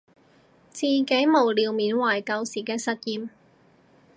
[0.71, 3.29] 自己無聊緬懷舊時嘅實驗